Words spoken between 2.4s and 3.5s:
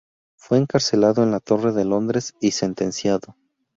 sentenciado.